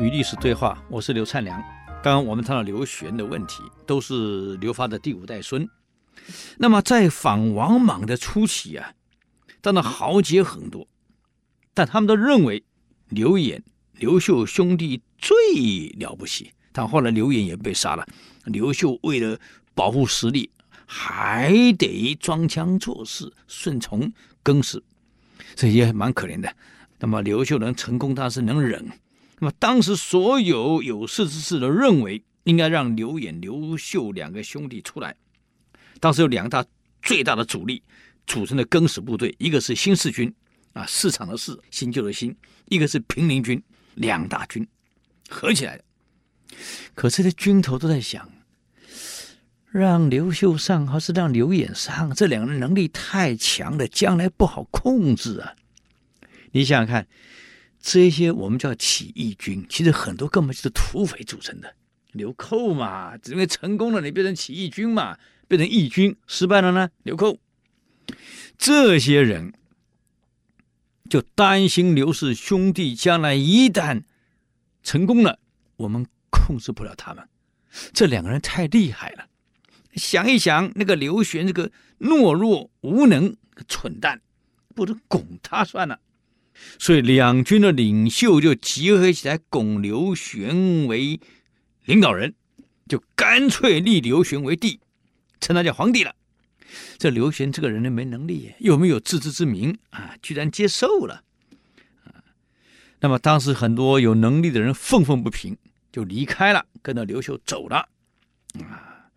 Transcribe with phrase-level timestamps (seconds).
[0.00, 1.60] 与历史对话，我是刘灿良。
[2.02, 5.68] 刚刚我们谈到刘玄的问题，都是刘发的第五代孙。
[6.56, 8.94] 那么在访王莽的初期啊，
[9.60, 10.88] 当然豪杰很多，
[11.74, 12.64] 但他们都认为
[13.10, 13.62] 刘演、
[13.92, 15.36] 刘秀兄弟最
[15.98, 16.50] 了不起。
[16.72, 18.06] 但后来刘演也被杀了，
[18.44, 19.38] 刘秀为了
[19.74, 20.48] 保护实力，
[20.86, 24.10] 还得装腔作势，顺从
[24.42, 24.82] 更始，
[25.54, 26.50] 这也蛮可怜的。
[26.98, 28.88] 那么刘秀能成功，他是能忍。
[29.40, 35.16] 那么当时所有有识之士都认为应该让刘演、刘秀两个兄弟出来。
[35.98, 36.64] 当时有两大
[37.02, 37.82] 最大的主力
[38.26, 40.32] 组成的更始部队，一个是新四军，
[40.74, 42.30] 啊，市场的市，新旧的新；
[42.66, 43.62] 一个是平陵军，
[43.94, 44.66] 两大军
[45.30, 45.84] 合起来的。
[46.94, 48.30] 可是这军头都在想，
[49.70, 52.14] 让刘秀上还是让刘演上？
[52.14, 55.54] 这两个人能力太强了，将来不好控制啊！
[56.52, 57.06] 你想想看。
[57.80, 61.74] 这些我们叫起义军，其实很多根本就是土匪组成的。
[62.12, 65.16] 流寇嘛，只因为成功了，你变成起义军嘛，
[65.48, 67.38] 变成义军；失败了呢，流寇。
[68.58, 69.54] 这些人
[71.08, 74.02] 就担心刘氏兄弟将来一旦
[74.82, 75.38] 成功了，
[75.76, 77.26] 我们控制不了他们。
[77.92, 79.28] 这两个人太厉害了，
[79.94, 83.36] 想一想，那个刘玄这个懦弱无能、
[83.68, 84.20] 蠢蛋，
[84.74, 86.00] 不如拱他算了。
[86.78, 91.18] 所以两军的领袖就集合起来拱刘玄为
[91.84, 92.34] 领导人，
[92.86, 94.80] 就干脆立刘玄为帝，
[95.40, 96.14] 称他叫皇帝了。
[96.98, 101.24] 这刘玄这个人呢，没能力，又没有自知之明啊，居然接受了。
[102.04, 102.22] 啊，
[103.00, 105.56] 那么当时很多有能力的人愤愤不平，
[105.90, 107.88] 就离开了，跟着刘秀走了。
[108.60, 109.08] 啊，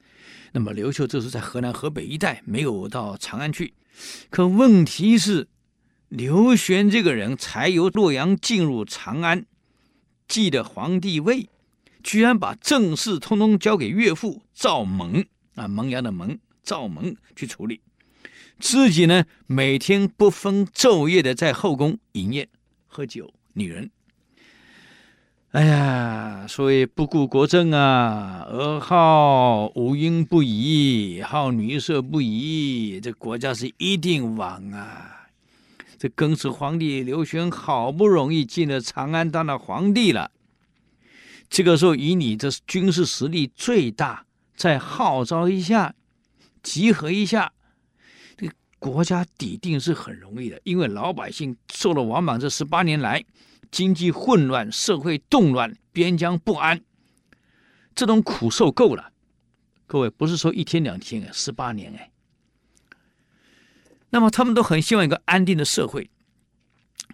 [0.53, 3.73] 那么刘秀这是在河南、河北一带，没有到长安去。
[4.29, 5.49] 可问题是。
[6.15, 9.47] 刘玄这个人才由洛阳进入长安，
[10.27, 11.49] 继得皇帝位，
[12.03, 15.25] 居然把政事通通交给岳父赵蒙
[15.55, 17.81] 啊，萌芽的萌，赵蒙去处理，
[18.59, 22.47] 自己呢每天不分昼夜的在后宫饮宴、
[22.85, 23.89] 喝酒、女人。
[25.53, 35.22] 哎呀，所以不顾国政啊，而好五音不移，好女色不移，这国家是一定亡啊！
[36.03, 40.31] 这更始皇帝刘玄好不容易进了长安当了皇帝了，
[41.49, 45.95] 这个时候以你这军事实力最大，再号召一下，
[46.61, 47.53] 集合一下，
[48.35, 50.59] 这个国家底定是很容易的。
[50.65, 53.23] 因为老百姓受了王莽这十八年来
[53.71, 56.81] 经济混乱、社会动乱、边疆不安，
[57.95, 59.13] 这种苦受够了。
[59.87, 62.09] 各位不是说一天两天啊，十八年哎。
[64.13, 66.07] 那么他们都很希望一个安定的社会。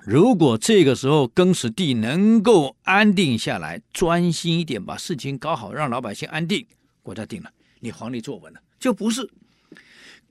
[0.01, 6.67] 如果这个时候更始帝能够安定下来，专心一点把事情搞好，让老百姓安定，
[7.01, 7.49] 国家定了，
[7.79, 8.59] 你皇帝坐稳了。
[8.77, 9.29] 就不是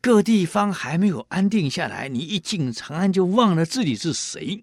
[0.02, 4.62] 各地方还没有安定下来，你一进长安就忘了自己是谁。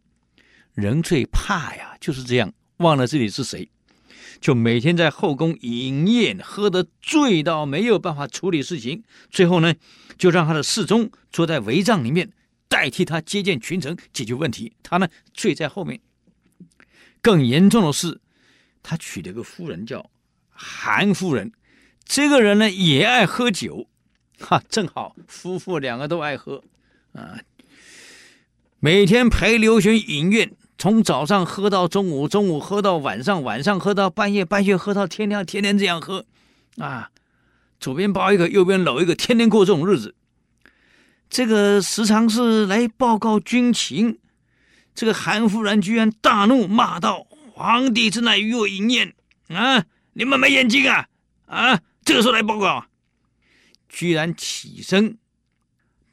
[0.75, 3.67] 人最怕呀，就是这样忘了自己是谁。
[4.39, 9.73] 就每天在后宫饮宴，喝得醉到没有办法处理事情，最后呢，
[10.17, 12.31] 就让他的侍中坐在帷帐里面，
[12.67, 14.73] 代替他接见群臣，解决问题。
[14.83, 15.99] 他呢，醉在后面。
[17.21, 18.19] 更严重的是，
[18.83, 20.09] 他娶了个夫人叫
[20.49, 21.51] 韩夫人，
[22.03, 23.87] 这个人呢也爱喝酒，
[24.39, 26.63] 哈，正好夫妇两个都爱喝，
[27.13, 27.39] 啊，
[28.79, 30.51] 每天陪刘玄饮宴。
[30.85, 36.23] 从早上喝到中午，中午喝到晚上，晚上喝到半夜，半夜喝到天亮，天天这样喝，
[36.77, 37.09] 啊，
[37.79, 40.13] 左边抱一个，右边搂一个，天天过这种日子。
[41.27, 44.19] 这个时常是来报告军情，
[44.93, 49.15] 这个韩夫人居然大怒，骂道：“皇帝正在与我饮宴
[49.47, 49.83] 啊！
[50.13, 51.07] 你们没眼睛啊！
[51.47, 52.85] 啊，这个时候来报告，
[53.89, 55.17] 居然起身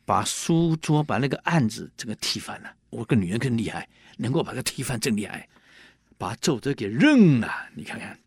[0.06, 2.70] 把书桌，把那个案子这个踢翻了。
[2.88, 3.86] 我个女人更厉害。”
[4.19, 5.49] 能够把他踢翻真厉害，
[6.19, 7.69] 把奏折给扔了。
[7.75, 8.19] 你看看，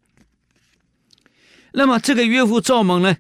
[1.74, 3.18] 那么这个岳父赵蒙呢？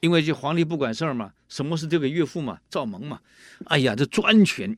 [0.00, 3.20] 因为这皇帝不管事儿嘛，什么事这个岳父嘛，赵蒙嘛，
[3.66, 4.76] 哎呀，这专权，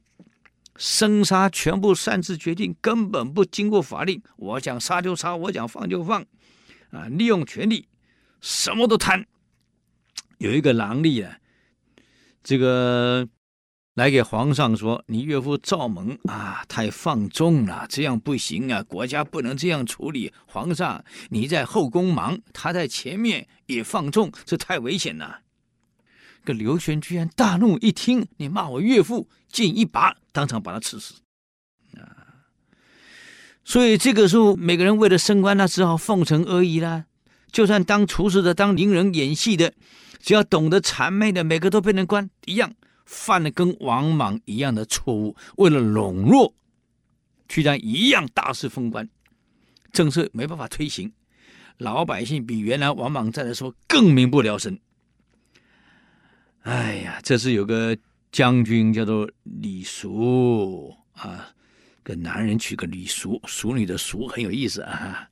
[0.77, 4.23] 生杀全部擅自决定，根本不经过法令。
[4.37, 6.23] 我想杀就杀，我想放就放，
[6.91, 7.89] 啊，利用权力，
[8.41, 9.27] 什么都贪。
[10.39, 11.39] 有一个狼吏啊，
[12.43, 13.29] 这个。
[13.95, 18.83] 来给皇上说：“你岳父赵蒙啊，太放纵了，这样不行啊！
[18.83, 20.33] 国家不能这样处理。
[20.47, 25.41] 皇上，你在后宫忙，他在前面也放纵，这太危险了。”
[26.45, 31.15] 这刘玄居然大怒，一听你骂我岳父，剑一拔，当场把他刺死。
[31.97, 32.51] 啊！
[33.65, 37.07] 所以这个时候，每个人为了升官，那只好奉承阿谀啦。
[37.53, 39.73] 就算当厨师的、当伶人演戏的，
[40.21, 42.75] 只要懂得谄媚的，每个都变成官一样，
[43.05, 46.55] 犯了跟王莽一样的错误，为了笼络，
[47.49, 49.09] 居然一样大肆封官，
[49.93, 51.13] 政策没办法推行，
[51.79, 54.79] 老百姓比原来王莽在的时候更民不聊生。
[56.63, 57.97] 哎呀，这是有个
[58.33, 61.49] 将军叫做李叔啊，
[62.03, 65.29] 给男人取个李叔，淑女的淑很有意思啊。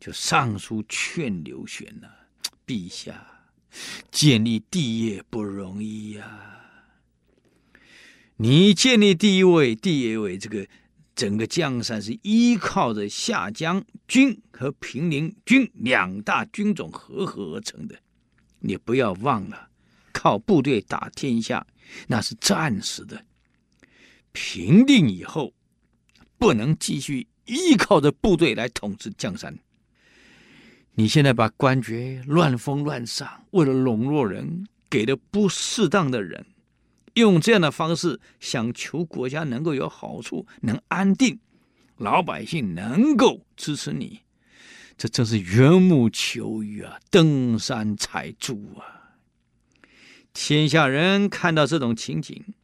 [0.00, 2.08] 就上书劝刘玄呐、
[2.64, 3.26] 陛下
[4.12, 6.57] 建立帝业不容易呀、
[8.40, 10.64] 你建立第一位帝业为这个
[11.16, 17.96] 整个江山是依靠着夏江军和平陵军两大军种合合而成的，
[18.60, 19.68] 你不要忘了，
[20.12, 21.66] 靠部队打天下
[22.06, 23.24] 那是暂时的，
[24.30, 25.52] 平定以后
[26.38, 29.58] 不能继续依靠着部队来统治江山。
[30.94, 36.46] 你现在把官爵乱封乱赏，为了笼络人，给的不适当的人，
[37.18, 41.38] 用这样的方式想求国家能够有好处，能安定，
[41.96, 44.20] 老百姓能够支持你，
[44.96, 49.18] 这真是缘木求鱼啊，登山采珠啊！
[50.32, 52.54] 天下人看到这种情景，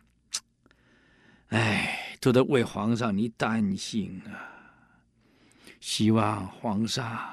[1.51, 4.81] 哎，都在为皇上你担心啊，
[5.81, 7.31] 希望皇上。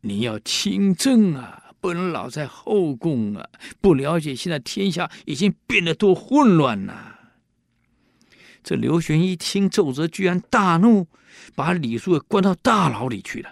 [0.00, 3.48] 你要亲政啊，不能老在后宫啊！
[3.80, 7.14] 不了解现在天下已经变得多混乱呐、
[8.62, 11.06] 这刘玄一听奏折，居然大怒，
[11.54, 13.50] 把李叔给关到大牢里去了。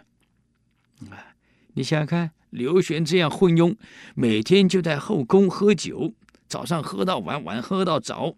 [1.11, 1.35] 啊，
[1.75, 3.77] 你想想看，刘玄这样昏庸，
[4.15, 6.13] 每天就在后宫喝酒，
[6.49, 8.35] 早上喝到晚，晚喝到早。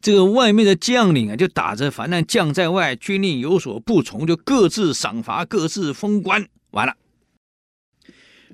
[0.00, 6.48] 这个外面的将领啊，就打着反正将在外，军令有所不从，就各自赏罚，各自封官。
[6.70, 6.96] 完了，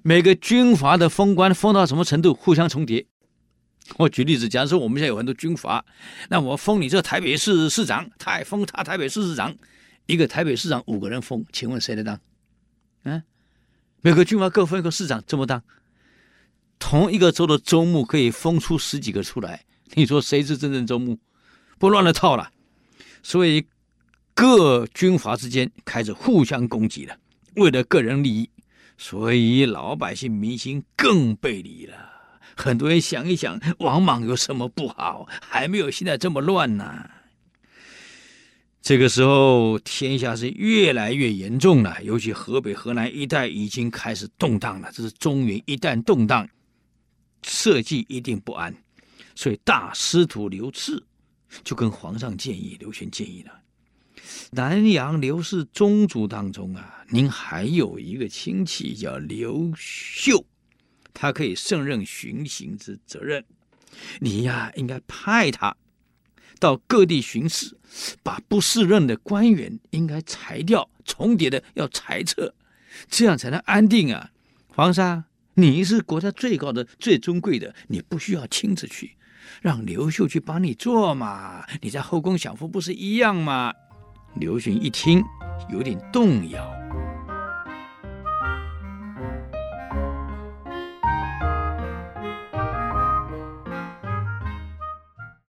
[0.07, 2.33] 每个军阀的封官封到什么程度？
[2.33, 3.05] 互相重叠。
[3.99, 5.85] 我举例子，假如说我们现在有很多军阀，
[6.29, 9.53] 那我封你这台北市市长，他也封他台北市市长，
[10.07, 12.21] 一个台北市长五个人封，请问谁来当？
[13.03, 13.21] 嗯，
[14.01, 15.61] 每个军阀各封一个市长，这么当？
[16.79, 19.65] 同一个州的州牧可以封出十几个出来，
[19.95, 21.19] 你说谁是真正州牧？
[21.81, 22.53] 不乱了套了，
[23.25, 23.67] 所以
[24.35, 27.19] 各军阀之间开始互相攻击了，
[27.57, 28.49] 为了个人利益，
[28.99, 31.95] 所以老百姓民心更背离了。
[32.57, 35.29] 很多人想一想，王莽有什么不好？
[35.41, 37.11] 还没有现在这么乱呢。
[38.81, 44.91] 这个时候，天下是越来越严重了，尤其河北、河南一带已经开始动荡了。
[44.93, 46.49] 这是中原一旦动荡，
[47.43, 48.75] 社稷一定不安。
[49.35, 51.03] 所以大司徒刘炽。
[51.63, 53.53] 就跟皇上建议，刘玄建议了，
[54.51, 60.45] 南阳刘氏宗族当中啊，您还有一个亲戚叫刘秀，
[61.13, 63.45] 他可以胜任巡行之责任，
[64.21, 65.77] 你呀应该派他
[66.59, 67.77] 到各地巡视，
[68.23, 72.55] 把不适任的官员应该裁掉，重叠的要裁撤，
[73.09, 74.31] 这样才能安定啊。
[74.69, 75.25] 皇上，
[75.55, 79.17] 你是国家最高的、最尊贵的，你不需要亲自去。
[79.63, 83.73] 让刘秀去帮你做嘛，你在后宫享福不是一样吗？
[84.39, 85.25] 刘询一听，
[85.71, 86.76] 有点动摇。